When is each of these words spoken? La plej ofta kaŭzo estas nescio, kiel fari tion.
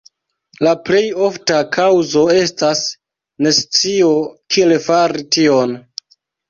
La 0.67 0.71
plej 0.87 1.01
ofta 1.25 1.59
kaŭzo 1.77 2.25
estas 2.39 2.83
nescio, 3.49 4.13
kiel 4.57 4.79
fari 4.91 5.33
tion. 5.37 5.83